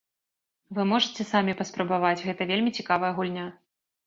[0.77, 3.47] Вы можаце самі паспрабаваць, гэта вельмі цікавая гульня!